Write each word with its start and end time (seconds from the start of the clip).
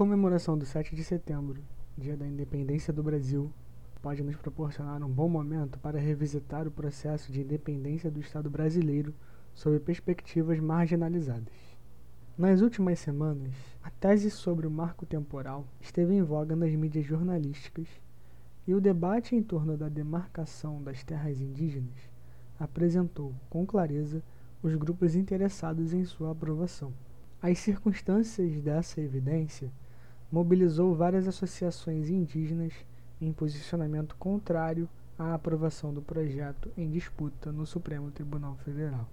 comemoração 0.00 0.56
do 0.56 0.64
7 0.64 0.96
de 0.96 1.04
setembro, 1.04 1.62
dia 1.94 2.16
da 2.16 2.26
independência 2.26 2.90
do 2.90 3.02
Brasil, 3.02 3.52
pode 4.00 4.22
nos 4.22 4.34
proporcionar 4.34 5.02
um 5.04 5.10
bom 5.10 5.28
momento 5.28 5.78
para 5.78 6.00
revisitar 6.00 6.66
o 6.66 6.70
processo 6.70 7.30
de 7.30 7.42
independência 7.42 8.10
do 8.10 8.18
Estado 8.18 8.48
brasileiro 8.48 9.14
sob 9.52 9.78
perspectivas 9.78 10.58
marginalizadas. 10.58 11.52
Nas 12.38 12.62
últimas 12.62 12.98
semanas, 12.98 13.52
a 13.82 13.90
tese 13.90 14.30
sobre 14.30 14.66
o 14.66 14.70
marco 14.70 15.04
temporal 15.04 15.66
esteve 15.82 16.14
em 16.14 16.22
voga 16.22 16.56
nas 16.56 16.74
mídias 16.74 17.04
jornalísticas 17.04 17.86
e 18.66 18.72
o 18.72 18.80
debate 18.80 19.36
em 19.36 19.42
torno 19.42 19.76
da 19.76 19.90
demarcação 19.90 20.82
das 20.82 21.04
terras 21.04 21.42
indígenas 21.42 22.08
apresentou 22.58 23.34
com 23.50 23.66
clareza 23.66 24.22
os 24.62 24.74
grupos 24.76 25.14
interessados 25.14 25.92
em 25.92 26.06
sua 26.06 26.30
aprovação. 26.30 26.90
As 27.42 27.58
circunstâncias 27.58 28.62
dessa 28.62 28.98
evidência 28.98 29.70
mobilizou 30.30 30.94
várias 30.94 31.26
associações 31.26 32.08
indígenas 32.08 32.72
em 33.20 33.32
posicionamento 33.32 34.14
contrário 34.16 34.88
à 35.18 35.34
aprovação 35.34 35.92
do 35.92 36.00
projeto 36.00 36.70
em 36.76 36.88
disputa 36.90 37.50
no 37.50 37.66
Supremo 37.66 38.10
Tribunal 38.10 38.56
Federal. 38.64 39.08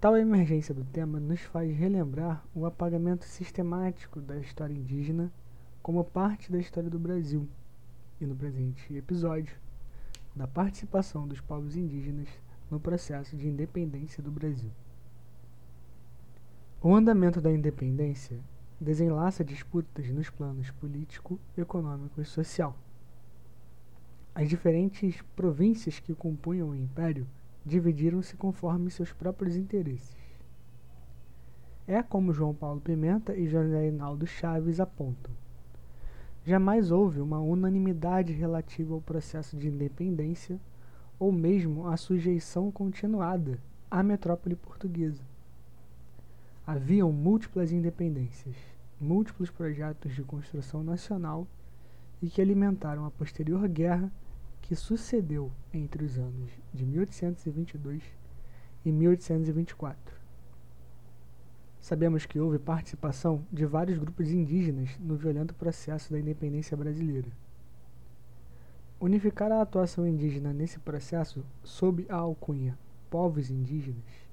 Tal 0.00 0.16
emergência 0.16 0.74
do 0.74 0.84
tema 0.84 1.18
nos 1.18 1.40
faz 1.40 1.76
relembrar 1.76 2.44
o 2.54 2.66
apagamento 2.66 3.24
sistemático 3.24 4.20
da 4.20 4.36
história 4.36 4.74
indígena 4.74 5.32
como 5.82 6.04
parte 6.04 6.52
da 6.52 6.58
história 6.58 6.90
do 6.90 6.98
Brasil 6.98 7.48
e, 8.20 8.26
no 8.26 8.34
presente 8.34 8.94
episódio, 8.94 9.56
da 10.36 10.46
participação 10.46 11.26
dos 11.26 11.40
povos 11.40 11.76
indígenas 11.76 12.28
no 12.70 12.78
processo 12.78 13.36
de 13.36 13.48
independência 13.48 14.22
do 14.22 14.30
Brasil. 14.30 14.70
O 16.80 16.94
andamento 16.94 17.40
da 17.40 17.50
independência 17.50 18.38
desenlaça 18.80 19.44
disputas 19.44 20.08
nos 20.10 20.30
planos 20.30 20.70
político, 20.70 21.38
econômico 21.56 22.20
e 22.20 22.24
social. 22.24 22.76
As 24.34 24.48
diferentes 24.48 25.20
províncias 25.34 25.98
que 25.98 26.14
compunham 26.14 26.70
o 26.70 26.76
império 26.76 27.26
dividiram-se 27.64 28.36
conforme 28.36 28.90
seus 28.90 29.12
próprios 29.12 29.56
interesses. 29.56 30.16
É 31.86 32.02
como 32.02 32.32
João 32.32 32.54
Paulo 32.54 32.80
Pimenta 32.80 33.34
e 33.34 33.48
José 33.48 33.80
Reinaldo 33.80 34.26
Chaves 34.26 34.78
apontam. 34.78 35.32
Jamais 36.44 36.90
houve 36.90 37.20
uma 37.20 37.40
unanimidade 37.40 38.32
relativa 38.32 38.94
ao 38.94 39.00
processo 39.00 39.56
de 39.56 39.68
independência 39.68 40.60
ou 41.18 41.32
mesmo 41.32 41.88
à 41.88 41.96
sujeição 41.96 42.70
continuada 42.70 43.58
à 43.90 44.02
metrópole 44.02 44.54
portuguesa. 44.54 45.22
Haviam 46.70 47.10
múltiplas 47.10 47.72
independências, 47.72 48.54
múltiplos 49.00 49.50
projetos 49.50 50.14
de 50.14 50.22
construção 50.22 50.84
nacional 50.84 51.48
e 52.20 52.28
que 52.28 52.42
alimentaram 52.42 53.06
a 53.06 53.10
posterior 53.10 53.66
guerra 53.66 54.12
que 54.60 54.76
sucedeu 54.76 55.50
entre 55.72 56.04
os 56.04 56.18
anos 56.18 56.50
de 56.74 56.84
1822 56.84 58.02
e 58.84 58.92
1824. 58.92 60.14
Sabemos 61.80 62.26
que 62.26 62.38
houve 62.38 62.58
participação 62.58 63.46
de 63.50 63.64
vários 63.64 63.96
grupos 63.96 64.30
indígenas 64.30 64.94
no 64.98 65.16
violento 65.16 65.54
processo 65.54 66.12
da 66.12 66.20
independência 66.20 66.76
brasileira. 66.76 67.32
Unificar 69.00 69.50
a 69.50 69.62
atuação 69.62 70.06
indígena 70.06 70.52
nesse 70.52 70.78
processo 70.78 71.42
sob 71.64 72.04
a 72.10 72.16
alcunha 72.16 72.78
povos 73.08 73.48
indígenas 73.48 74.27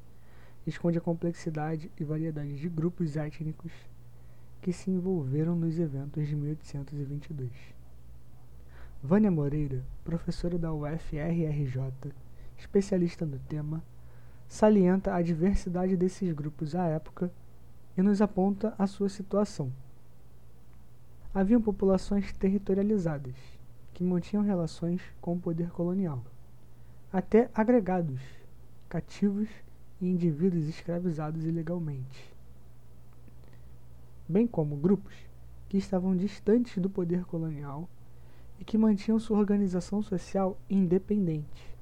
esconde 0.65 0.97
a 0.97 1.01
complexidade 1.01 1.91
e 1.99 2.03
variedade 2.03 2.55
de 2.55 2.69
grupos 2.69 3.15
étnicos 3.15 3.71
que 4.61 4.73
se 4.73 4.89
envolveram 4.89 5.55
nos 5.55 5.77
eventos 5.77 6.27
de 6.27 6.35
1822. 6.35 7.51
Vânia 9.03 9.29
Moreira, 9.29 9.83
professora 10.03 10.57
da 10.57 10.73
UFRRJ, 10.73 12.11
especialista 12.57 13.25
no 13.25 13.37
tema, 13.37 13.83
salienta 14.47 15.13
a 15.13 15.21
diversidade 15.21 15.95
desses 15.95 16.31
grupos 16.33 16.73
à 16.73 16.85
época 16.87 17.31
e 17.95 18.01
nos 18.01 18.21
aponta 18.21 18.73
a 18.77 18.87
sua 18.87 19.09
situação. 19.09 19.71
Haviam 21.33 21.61
populações 21.61 22.33
territorializadas, 22.33 23.35
que 23.93 24.03
mantinham 24.03 24.43
relações 24.43 25.01
com 25.21 25.33
o 25.33 25.39
poder 25.39 25.69
colonial, 25.69 26.23
até 27.13 27.49
agregados, 27.53 28.21
cativos 28.89 29.49
e 30.01 30.07
indivíduos 30.07 30.67
escravizados 30.67 31.43
ilegalmente, 31.43 32.33
bem 34.27 34.45
como 34.45 34.75
grupos 34.75 35.13
que 35.69 35.77
estavam 35.77 36.15
distantes 36.15 36.77
do 36.77 36.89
poder 36.89 37.25
colonial 37.25 37.89
e 38.59 38.63
que 38.63 38.77
mantinham 38.77 39.19
sua 39.19 39.37
organização 39.37 40.01
social 40.01 40.57
independente. 40.69 41.75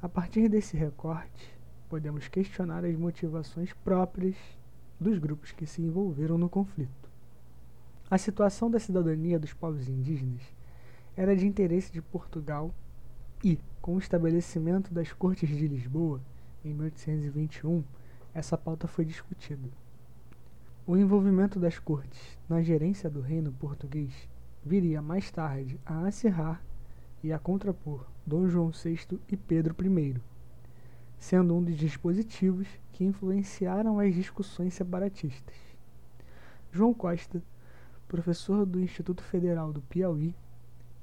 A 0.00 0.08
partir 0.08 0.48
desse 0.48 0.76
recorte, 0.76 1.56
podemos 1.88 2.28
questionar 2.28 2.84
as 2.84 2.96
motivações 2.96 3.72
próprias 3.72 4.36
dos 5.00 5.18
grupos 5.18 5.52
que 5.52 5.66
se 5.66 5.82
envolveram 5.82 6.38
no 6.38 6.48
conflito. 6.48 7.08
A 8.10 8.16
situação 8.16 8.70
da 8.70 8.78
cidadania 8.78 9.38
dos 9.38 9.52
povos 9.52 9.88
indígenas 9.88 10.42
era 11.16 11.34
de 11.34 11.46
interesse 11.46 11.92
de 11.92 12.00
Portugal 12.00 12.72
e, 13.42 13.58
com 13.82 13.96
o 13.96 13.98
estabelecimento 13.98 14.94
das 14.94 15.12
Cortes 15.12 15.48
de 15.48 15.66
Lisboa, 15.66 16.20
em 16.68 16.74
1821, 16.74 17.82
essa 18.34 18.56
pauta 18.56 18.86
foi 18.86 19.04
discutida. 19.04 19.68
O 20.86 20.96
envolvimento 20.96 21.58
das 21.58 21.78
cortes 21.78 22.38
na 22.48 22.62
gerência 22.62 23.08
do 23.08 23.20
reino 23.20 23.52
português 23.52 24.28
viria 24.64 25.00
mais 25.00 25.30
tarde 25.30 25.80
a 25.84 26.06
acirrar 26.06 26.62
e 27.22 27.32
a 27.32 27.38
contrapor 27.38 28.06
Dom 28.26 28.48
João 28.48 28.70
VI 28.70 29.18
e 29.28 29.36
Pedro 29.36 29.74
I, 29.82 30.20
sendo 31.18 31.54
um 31.54 31.62
dos 31.62 31.76
dispositivos 31.76 32.68
que 32.92 33.04
influenciaram 33.04 33.98
as 33.98 34.14
discussões 34.14 34.74
separatistas. 34.74 35.56
João 36.70 36.92
Costa, 36.92 37.42
professor 38.06 38.66
do 38.66 38.80
Instituto 38.80 39.22
Federal 39.22 39.72
do 39.72 39.80
Piauí, 39.82 40.34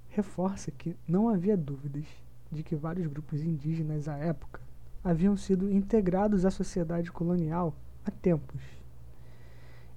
reforça 0.09 0.71
que 0.71 0.95
não 1.07 1.27
havia 1.27 1.57
dúvidas 1.57 2.05
de 2.51 2.63
que 2.63 2.75
vários 2.75 3.07
grupos 3.07 3.41
indígenas 3.41 4.07
à 4.07 4.15
época 4.17 4.64
haviam 5.05 5.37
sido 5.37 5.71
integrados 5.71 6.45
à 6.45 6.51
sociedade 6.51 7.11
colonial 7.11 7.75
há 8.03 8.09
tempos 8.09 8.63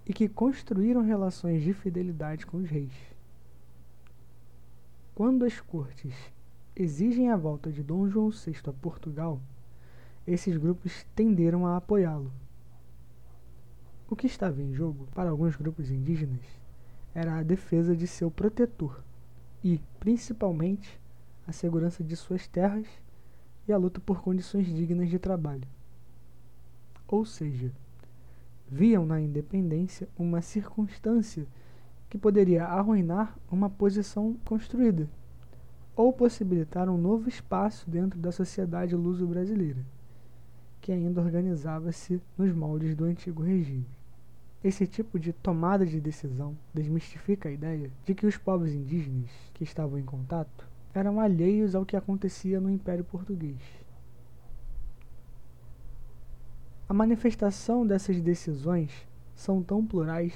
e 0.04 0.12
que 0.12 0.28
construíram 0.28 1.00
relações 1.00 1.62
de 1.62 1.72
fidelidade 1.72 2.44
com 2.44 2.58
os 2.58 2.68
reis. 2.68 2.92
Quando 5.14 5.46
as 5.46 5.62
cortes 5.62 6.14
exigem 6.76 7.30
a 7.30 7.36
volta 7.38 7.72
de 7.72 7.82
Dom 7.82 8.06
João 8.06 8.28
VI 8.28 8.56
a 8.66 8.72
Portugal, 8.72 9.40
esses 10.26 10.58
grupos 10.58 11.06
tenderam 11.16 11.66
a 11.66 11.78
apoiá-lo. 11.78 12.30
O 14.10 14.14
que 14.14 14.26
estava 14.26 14.62
em 14.62 14.74
jogo 14.74 15.08
para 15.14 15.30
alguns 15.30 15.56
grupos 15.56 15.90
indígenas 15.90 16.44
era 17.14 17.38
a 17.38 17.42
defesa 17.42 17.96
de 17.96 18.06
seu 18.06 18.30
protetor 18.30 19.02
e, 19.64 19.80
principalmente, 19.98 21.00
a 21.46 21.52
segurança 21.52 22.04
de 22.04 22.14
suas 22.14 22.46
terras 22.46 22.86
e 23.68 23.72
a 23.72 23.76
luta 23.76 24.00
por 24.00 24.22
condições 24.22 24.66
dignas 24.66 25.10
de 25.10 25.18
trabalho. 25.18 25.68
Ou 27.06 27.24
seja, 27.24 27.70
viam 28.66 29.04
na 29.06 29.20
independência 29.20 30.08
uma 30.18 30.42
circunstância 30.42 31.46
que 32.08 32.18
poderia 32.18 32.64
arruinar 32.64 33.36
uma 33.50 33.68
posição 33.68 34.34
construída 34.44 35.08
ou 35.94 36.12
possibilitar 36.12 36.88
um 36.88 36.96
novo 36.96 37.28
espaço 37.28 37.90
dentro 37.90 38.18
da 38.18 38.30
sociedade 38.30 38.94
luso-brasileira, 38.94 39.84
que 40.80 40.92
ainda 40.92 41.20
organizava-se 41.20 42.20
nos 42.36 42.52
moldes 42.52 42.94
do 42.94 43.04
antigo 43.04 43.42
regime. 43.42 43.84
Esse 44.62 44.86
tipo 44.86 45.18
de 45.18 45.32
tomada 45.32 45.84
de 45.84 46.00
decisão 46.00 46.56
desmistifica 46.72 47.48
a 47.48 47.52
ideia 47.52 47.90
de 48.04 48.14
que 48.14 48.26
os 48.26 48.36
povos 48.36 48.72
indígenas 48.72 49.30
que 49.54 49.64
estavam 49.64 49.98
em 49.98 50.04
contato 50.04 50.67
eram 50.94 51.20
alheios 51.20 51.74
ao 51.74 51.84
que 51.84 51.96
acontecia 51.96 52.60
no 52.60 52.70
Império 52.70 53.04
Português. 53.04 53.58
A 56.88 56.94
manifestação 56.94 57.86
dessas 57.86 58.20
decisões 58.20 58.90
são 59.34 59.62
tão 59.62 59.84
plurais 59.84 60.32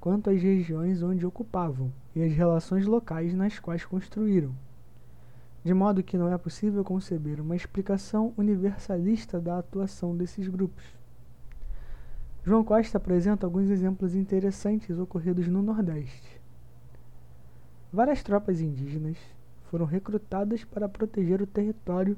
quanto 0.00 0.30
as 0.30 0.42
regiões 0.42 1.00
onde 1.02 1.24
ocupavam 1.24 1.92
e 2.14 2.22
as 2.22 2.32
relações 2.32 2.86
locais 2.86 3.32
nas 3.32 3.60
quais 3.60 3.84
construíram, 3.84 4.52
de 5.64 5.72
modo 5.72 6.02
que 6.02 6.18
não 6.18 6.32
é 6.32 6.36
possível 6.36 6.82
conceber 6.82 7.40
uma 7.40 7.54
explicação 7.54 8.34
universalista 8.36 9.40
da 9.40 9.58
atuação 9.58 10.16
desses 10.16 10.48
grupos. 10.48 10.84
João 12.44 12.64
Costa 12.64 12.98
apresenta 12.98 13.46
alguns 13.46 13.70
exemplos 13.70 14.16
interessantes 14.16 14.98
ocorridos 14.98 15.46
no 15.46 15.62
Nordeste. 15.62 16.40
Várias 17.92 18.24
tropas 18.24 18.60
indígenas 18.60 19.16
foram 19.72 19.86
recrutadas 19.86 20.62
para 20.62 20.88
proteger 20.88 21.42
o 21.42 21.46
território 21.48 22.16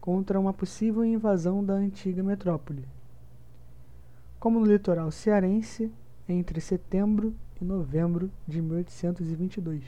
contra 0.00 0.40
uma 0.40 0.52
possível 0.52 1.04
invasão 1.04 1.64
da 1.64 1.74
antiga 1.74 2.22
metrópole 2.24 2.84
como 4.40 4.60
no 4.60 4.66
litoral 4.66 5.10
cearense 5.10 5.92
entre 6.28 6.60
setembro 6.60 7.34
e 7.60 7.64
novembro 7.64 8.30
de 8.46 8.62
1822. 8.62 9.84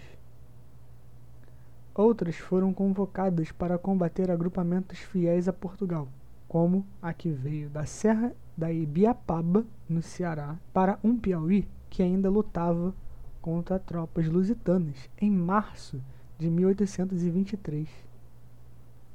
Outras 1.94 2.37
foram 2.37 2.72
convocadas 2.75 3.52
para 3.52 3.78
combater 3.78 4.31
agrupamentos 4.31 4.99
fiéis 4.99 5.49
a 5.49 5.52
Portugal, 5.52 6.08
como 6.46 6.84
a 7.00 7.12
que 7.12 7.31
veio 7.31 7.70
da 7.70 7.87
Serra 7.87 8.34
da 8.56 8.72
Ibiapaba, 8.72 9.64
no 9.88 10.02
Ceará, 10.02 10.56
para 10.72 10.99
um 11.05 11.16
Piauí 11.16 11.69
que 11.88 12.02
ainda 12.02 12.28
lutava 12.28 12.93
contra 13.40 13.78
tropas 13.78 14.28
lusitanas 14.28 15.08
em 15.20 15.31
março 15.31 16.02
de 16.38 16.49
1823. 16.49 17.88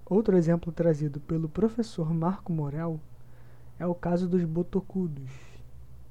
Outro 0.06 0.36
exemplo 0.36 0.74
trazido 0.74 1.22
pelo 1.22 1.48
professor 1.48 2.14
Marco 2.14 2.52
Morel 2.52 3.00
é 3.80 3.88
o 3.88 3.96
caso 3.96 4.28
dos 4.28 4.44
botocudos, 4.44 5.31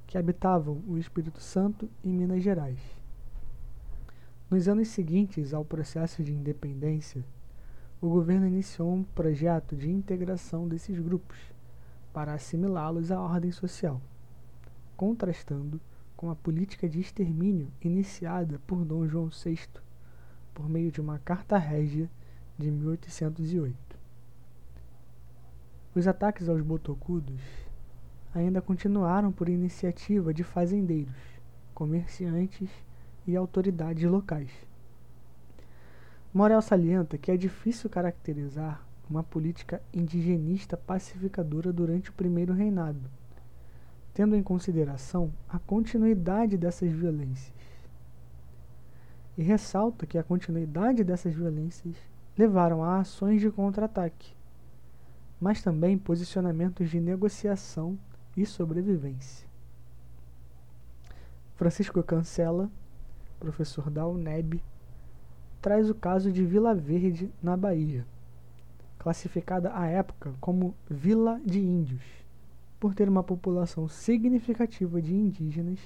que 0.07 0.17
habitavam 0.17 0.81
o 0.87 0.97
Espírito 0.97 1.39
Santo 1.39 1.87
e 2.03 2.07
Minas 2.09 2.41
Gerais. 2.41 2.79
Nos 4.49 4.67
anos 4.67 4.87
seguintes 4.87 5.53
ao 5.53 5.63
processo 5.63 6.23
de 6.23 6.33
independência, 6.33 7.23
o 8.01 8.09
governo 8.09 8.47
iniciou 8.47 8.91
um 8.91 9.03
projeto 9.03 9.75
de 9.75 9.91
integração 9.91 10.67
desses 10.67 10.97
grupos 10.97 11.37
para 12.11 12.33
assimilá-los 12.33 13.11
à 13.11 13.21
ordem 13.21 13.51
social, 13.51 14.01
contrastando 14.97 15.79
com 16.17 16.31
a 16.31 16.35
política 16.35 16.89
de 16.89 16.99
extermínio 16.99 17.67
iniciada 17.79 18.59
por 18.65 18.83
Dom 18.83 19.07
João 19.07 19.29
VI 19.29 19.82
por 20.53 20.69
meio 20.69 20.91
de 20.91 21.01
uma 21.01 21.19
Carta 21.19 21.57
Régia 21.57 22.09
de 22.57 22.69
1808. 22.69 23.75
Os 25.95 26.07
ataques 26.07 26.49
aos 26.49 26.61
botocudos 26.61 27.41
ainda 28.33 28.61
continuaram 28.61 29.31
por 29.31 29.49
iniciativa 29.49 30.33
de 30.33 30.43
fazendeiros, 30.43 31.15
comerciantes 31.73 32.69
e 33.27 33.35
autoridades 33.35 34.03
locais. 34.03 34.51
Morel 36.33 36.61
salienta 36.61 37.17
que 37.17 37.31
é 37.31 37.37
difícil 37.37 37.89
caracterizar 37.89 38.83
uma 39.07 39.23
política 39.23 39.81
indigenista 39.93 40.75
pacificadora 40.75 41.71
durante 41.71 42.09
o 42.09 42.13
primeiro 42.13 42.53
reinado, 42.53 43.01
tendo 44.13 44.35
em 44.35 44.41
consideração 44.41 45.31
a 45.47 45.59
continuidade 45.59 46.57
dessas 46.57 46.91
violências. 46.91 47.53
E 49.37 49.43
ressalta 49.43 50.05
que 50.05 50.17
a 50.17 50.23
continuidade 50.23 51.03
dessas 51.03 51.33
violências 51.33 51.95
levaram 52.37 52.83
a 52.83 52.99
ações 52.99 53.41
de 53.41 53.49
contra-ataque, 53.49 54.35
mas 55.39 55.61
também 55.61 55.97
posicionamentos 55.97 56.89
de 56.89 56.99
negociação 56.99 57.97
e 58.35 58.45
sobrevivência. 58.45 59.47
Francisco 61.55 62.01
Cancela 62.03 62.69
professor 63.43 63.89
da 63.89 64.07
UNEB, 64.07 64.63
traz 65.61 65.89
o 65.89 65.95
caso 65.95 66.31
de 66.31 66.45
Vila 66.45 66.73
Verde, 66.73 67.29
na 67.41 67.57
Bahia, 67.57 68.05
classificada 68.97 69.75
à 69.75 69.85
época 69.85 70.33
como 70.39 70.73
Vila 70.89 71.41
de 71.45 71.59
Índios, 71.59 72.01
por 72.79 72.95
ter 72.95 73.09
uma 73.09 73.21
população 73.21 73.89
significativa 73.89 75.01
de 75.01 75.13
indígenas 75.13 75.77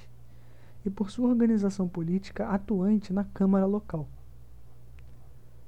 e 0.85 0.89
por 0.89 1.09
sua 1.09 1.29
organização 1.29 1.87
política 1.87 2.47
atuante 2.47 3.13
na 3.13 3.23
Câmara 3.23 3.65
local. 3.65 4.07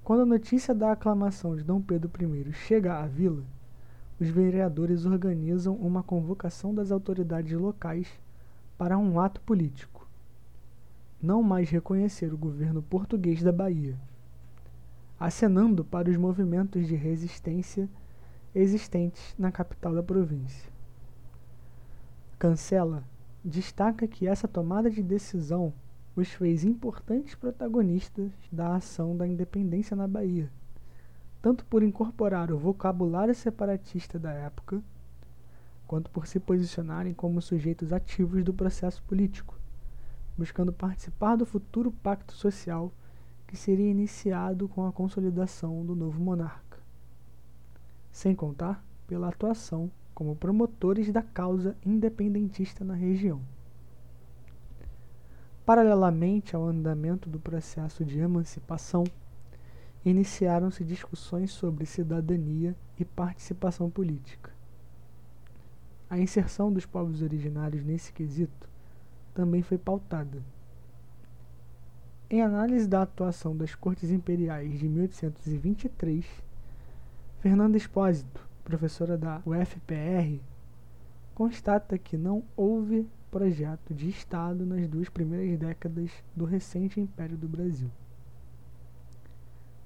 Quando 0.03 0.21
a 0.21 0.25
notícia 0.25 0.73
da 0.73 0.91
aclamação 0.91 1.55
de 1.55 1.63
Dom 1.63 1.81
Pedro 1.81 2.11
I 2.21 2.53
chega 2.53 2.99
à 2.99 3.05
vila, 3.05 3.43
os 4.19 4.27
vereadores 4.27 5.05
organizam 5.05 5.75
uma 5.75 6.03
convocação 6.03 6.73
das 6.73 6.91
autoridades 6.91 7.57
locais 7.57 8.07
para 8.77 8.97
um 8.97 9.19
ato 9.19 9.39
político 9.41 9.99
não 11.21 11.43
mais 11.43 11.69
reconhecer 11.69 12.33
o 12.33 12.37
governo 12.37 12.81
português 12.81 13.43
da 13.43 13.51
Bahia, 13.51 13.99
acenando 15.19 15.83
para 15.83 16.09
os 16.09 16.15
movimentos 16.15 16.87
de 16.87 16.95
resistência 16.95 17.89
existentes 18.55 19.35
na 19.37 19.51
capital 19.51 19.93
da 19.93 20.01
província. 20.01 20.69
Cancela 22.37 23.03
destaca 23.43 24.07
que 24.07 24.27
essa 24.27 24.47
tomada 24.47 24.89
de 24.89 25.01
decisão 25.01 25.73
os 26.15 26.29
fez 26.29 26.63
importantes 26.63 27.35
protagonistas 27.35 28.31
da 28.51 28.75
ação 28.75 29.15
da 29.15 29.27
independência 29.27 29.95
na 29.95 30.07
Bahia, 30.07 30.51
tanto 31.41 31.65
por 31.65 31.83
incorporar 31.83 32.51
o 32.51 32.57
vocabulário 32.57 33.33
separatista 33.33 34.19
da 34.19 34.33
época, 34.33 34.81
quanto 35.87 36.09
por 36.11 36.27
se 36.27 36.39
posicionarem 36.39 37.13
como 37.13 37.41
sujeitos 37.41 37.93
ativos 37.93 38.43
do 38.43 38.53
processo 38.53 39.01
político 39.03 39.59
buscando 40.39 40.71
participar 40.71 41.35
do 41.35 41.45
futuro 41.45 41.91
pacto 41.91 42.31
social 42.31 42.93
que 43.45 43.57
seria 43.57 43.91
iniciado 43.91 44.69
com 44.69 44.87
a 44.87 44.93
consolidação 44.93 45.85
do 45.85 45.93
novo 45.93 46.17
monarca. 46.21 46.79
Sem 48.09 48.33
contar 48.33 48.81
pela 49.05 49.27
atuação 49.27 49.91
como 50.19 50.35
promotores 50.35 51.09
da 51.13 51.21
causa 51.21 51.77
independentista 51.85 52.83
na 52.83 52.93
região. 52.93 53.39
Paralelamente 55.65 56.57
ao 56.57 56.65
andamento 56.65 57.29
do 57.29 57.39
processo 57.39 58.03
de 58.03 58.19
emancipação, 58.19 59.05
iniciaram-se 60.03 60.83
discussões 60.83 61.51
sobre 61.51 61.85
cidadania 61.85 62.75
e 62.99 63.05
participação 63.05 63.89
política. 63.89 64.51
A 66.09 66.19
inserção 66.19 66.69
dos 66.69 66.85
povos 66.85 67.21
originários 67.21 67.85
nesse 67.85 68.11
quesito 68.11 68.67
também 69.33 69.61
foi 69.61 69.77
pautada. 69.77 70.43
Em 72.29 72.41
análise 72.41 72.89
da 72.89 73.03
atuação 73.03 73.55
das 73.55 73.73
Cortes 73.73 74.11
Imperiais 74.11 74.77
de 74.77 74.85
1823, 74.85 76.25
Fernanda 77.39 77.77
Espósito, 77.77 78.48
professora 78.69 79.17
da 79.17 79.41
UFPR, 79.47 80.39
constata 81.33 81.97
que 81.97 82.15
não 82.15 82.43
houve 82.55 83.09
projeto 83.31 83.95
de 83.95 84.07
Estado 84.07 84.63
nas 84.63 84.87
duas 84.87 85.09
primeiras 85.09 85.57
décadas 85.57 86.11
do 86.35 86.45
recente 86.45 86.99
Império 86.99 87.35
do 87.35 87.47
Brasil. 87.47 87.89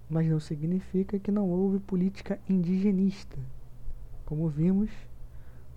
Mas 0.09 0.27
não 0.27 0.37
significa 0.37 1.17
que 1.17 1.31
não 1.31 1.49
houve 1.49 1.79
política 1.79 2.37
indigenista. 2.49 3.39
Como 4.25 4.49
vimos, 4.49 4.91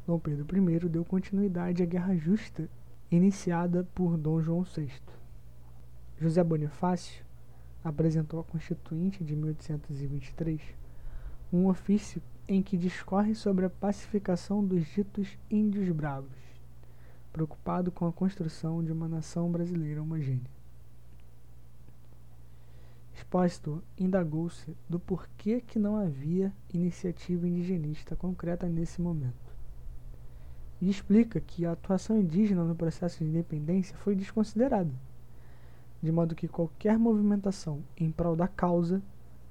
Dom 0.04 0.18
Pedro 0.18 0.44
I 0.68 0.88
deu 0.88 1.04
continuidade 1.04 1.84
à 1.84 1.86
Guerra 1.86 2.16
Justa 2.16 2.68
iniciada 3.08 3.86
por 3.94 4.16
Dom 4.16 4.42
João 4.42 4.64
VI. 4.64 4.90
José 6.18 6.42
Bonifácio 6.42 7.25
apresentou 7.84 8.40
à 8.40 8.42
Constituinte 8.42 9.22
de 9.22 9.36
1823 9.36 10.60
um 11.52 11.68
ofício 11.68 12.20
em 12.48 12.62
que 12.62 12.76
discorre 12.76 13.34
sobre 13.34 13.64
a 13.64 13.70
pacificação 13.70 14.64
dos 14.64 14.86
ditos 14.86 15.36
índios 15.50 15.88
bravos, 15.90 16.38
preocupado 17.32 17.90
com 17.90 18.06
a 18.06 18.12
construção 18.12 18.82
de 18.84 18.92
uma 18.92 19.08
nação 19.08 19.50
brasileira 19.50 20.00
homogênea. 20.00 20.56
Expósito 23.14 23.82
indagou-se 23.98 24.76
do 24.88 25.00
porquê 25.00 25.60
que 25.60 25.78
não 25.78 25.96
havia 25.96 26.52
iniciativa 26.72 27.48
indigenista 27.48 28.14
concreta 28.14 28.68
nesse 28.68 29.00
momento 29.00 29.56
e 30.80 30.90
explica 30.90 31.40
que 31.40 31.64
a 31.64 31.72
atuação 31.72 32.18
indígena 32.18 32.62
no 32.62 32.74
processo 32.74 33.24
de 33.24 33.30
independência 33.30 33.96
foi 33.96 34.14
desconsiderada, 34.14 34.92
de 36.02 36.12
modo 36.12 36.34
que 36.34 36.46
qualquer 36.46 36.98
movimentação 36.98 37.82
em 37.96 38.10
prol 38.10 38.36
da 38.36 38.46
causa 38.46 39.02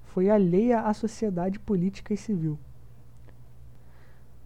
foi 0.03 0.29
alheia 0.29 0.81
à 0.81 0.93
sociedade 0.93 1.59
política 1.59 2.13
e 2.13 2.17
civil. 2.17 2.57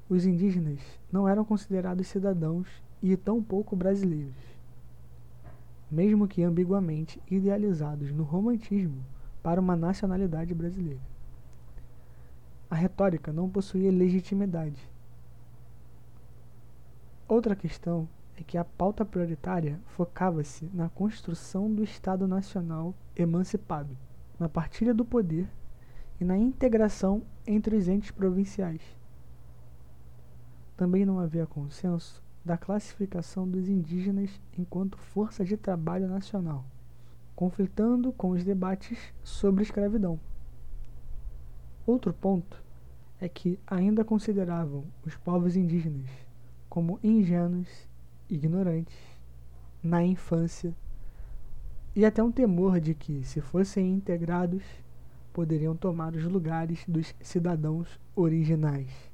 Os 0.10 0.26
indígenas 0.26 0.80
não 1.12 1.28
eram 1.28 1.46
considerados 1.46 2.08
cidadãos 2.08 2.68
e 3.02 3.16
tampouco 3.16 3.76
brasileiros, 3.76 4.36
mesmo 5.90 6.28
que 6.28 6.44
ambiguamente 6.44 7.22
idealizados 7.30 8.12
no 8.12 8.24
romantismo 8.24 9.04
para 9.44 9.62
uma 9.62 9.76
nacionalidade 9.76 10.54
brasileira. 10.54 11.00
A 12.70 12.76
retórica 12.76 13.32
não 13.32 13.50
possuía 13.50 13.92
legitimidade 13.92 14.90
Outra 17.30 17.56
questão 17.56 18.10
é 18.36 18.42
que 18.42 18.58
a 18.58 18.66
pauta 18.66 19.06
prioritária 19.06 19.80
focava-se 19.90 20.68
na 20.74 20.90
construção 20.90 21.72
do 21.72 21.84
Estado 21.84 22.28
Nacional 22.28 22.96
emancipado, 23.16 23.96
na 24.40 24.50
partilha 24.50 24.96
do 24.96 25.06
poder 25.06 25.48
e 26.20 26.26
na 26.26 26.36
integração 26.36 27.22
entre 27.46 27.76
os 27.76 27.88
entes 27.88 28.10
provinciais. 28.10 28.82
Também 30.80 31.06
não 31.06 31.20
havia 31.20 31.46
consenso 31.46 32.24
da 32.46 32.58
classificação 32.58 33.46
dos 33.46 33.68
indígenas 33.68 34.30
enquanto 34.58 34.98
força 34.98 35.44
de 35.44 35.58
trabalho 35.58 36.08
nacional, 36.08 36.64
conflitando 37.36 38.14
com 38.14 38.30
os 38.30 38.46
debates 38.46 38.98
sobre 39.22 39.62
escravidão. 39.62 40.18
Outro 41.86 42.14
ponto 42.14 42.64
é 43.20 43.28
que 43.28 43.60
ainda 43.68 44.06
consideravam 44.06 44.86
os 45.06 45.18
povos 45.18 45.58
indígenas 45.58 46.08
como 46.70 46.98
ingênuos, 47.04 47.68
ignorantes, 48.30 48.96
na 49.84 50.02
infância, 50.02 50.74
e 51.94 52.06
até 52.06 52.24
um 52.24 52.32
temor 52.32 52.80
de 52.80 52.94
que, 52.94 53.22
se 53.26 53.42
fossem 53.42 53.92
integrados, 53.92 54.64
poderiam 55.34 55.76
tomar 55.76 56.16
os 56.16 56.24
lugares 56.24 56.86
dos 56.88 57.14
cidadãos 57.20 58.00
originais. 58.16 59.09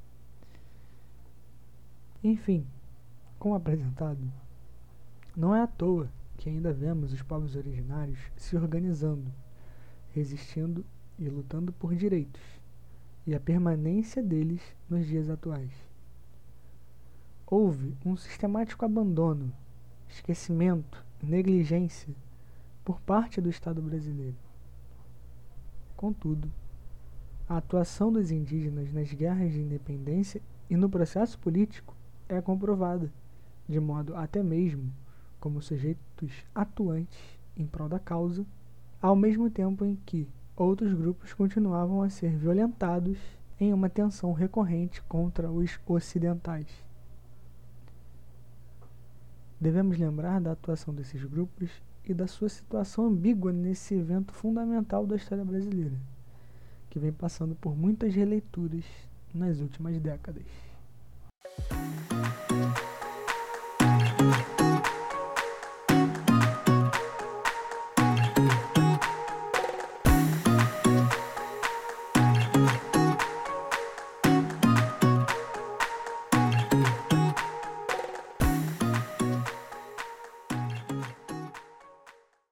Enfim, 2.28 2.66
como 3.38 3.54
apresentado, 3.54 4.34
não 5.38 5.56
é 5.56 5.62
à 5.62 5.68
toa 5.68 6.12
que 6.38 6.50
ainda 6.50 6.74
vemos 6.74 7.14
os 7.14 7.22
povos 7.22 7.56
originários 7.56 8.18
se 8.36 8.58
organizando, 8.58 9.32
resistindo 10.10 10.84
e 11.20 11.30
lutando 11.30 11.72
por 11.72 11.94
direitos, 11.94 12.42
e 13.28 13.36
a 13.36 13.40
permanência 13.40 14.24
deles 14.24 14.60
nos 14.90 15.06
dias 15.06 15.30
atuais. 15.30 15.72
Houve 17.46 17.96
um 18.04 18.18
sistemático 18.18 18.84
abandono, 18.84 19.54
esquecimento, 20.10 21.06
negligência 21.22 22.12
por 22.84 23.00
parte 23.02 23.40
do 23.40 23.52
Estado 23.52 23.84
brasileiro. 23.84 24.36
Contudo, 25.96 26.52
a 27.48 27.58
atuação 27.58 28.12
dos 28.12 28.32
indígenas 28.32 28.92
nas 28.92 29.14
guerras 29.14 29.54
de 29.54 29.62
independência 29.62 30.42
e 30.68 30.76
no 30.76 30.90
processo 30.90 31.38
político 31.38 31.96
é 32.28 32.42
comprovada, 32.42 33.12
de 33.68 33.80
modo 33.80 34.16
até 34.16 34.42
mesmo 34.42 34.92
como 35.40 35.62
sujeitos 35.62 36.32
atuantes 36.54 37.20
em 37.56 37.66
prol 37.66 37.88
da 37.88 38.00
causa, 38.00 38.46
ao 39.02 39.16
mesmo 39.16 39.50
tempo 39.50 39.86
em 39.86 39.96
que 40.06 40.28
outros 40.56 40.94
grupos 40.94 41.34
continuavam 41.34 42.02
a 42.02 42.10
ser 42.10 42.36
violentados 42.36 43.18
em 43.60 43.74
uma 43.74 43.90
tensão 43.90 44.34
recorrente 44.34 45.02
contra 45.04 45.52
os 45.52 45.80
ocidentais. 45.86 46.68
Devemos 49.60 49.98
lembrar 49.98 50.42
da 50.42 50.52
atuação 50.52 50.94
desses 50.94 51.24
grupos 51.24 51.70
e 52.04 52.14
da 52.14 52.28
sua 52.28 52.50
situação 52.50 53.06
ambígua 53.06 53.52
nesse 53.52 53.96
evento 53.96 54.34
fundamental 54.34 55.06
da 55.08 55.16
história 55.16 55.46
brasileira, 55.46 55.96
que 56.90 57.00
vem 57.00 57.12
passando 57.12 57.56
por 57.56 57.76
muitas 57.76 58.14
releituras 58.14 58.86
nas 59.34 59.60
últimas 59.60 60.00
décadas. 60.00 60.46